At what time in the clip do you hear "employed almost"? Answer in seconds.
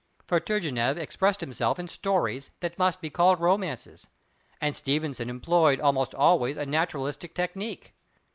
5.29-6.15